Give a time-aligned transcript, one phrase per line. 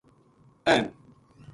[0.71, 0.83] اہم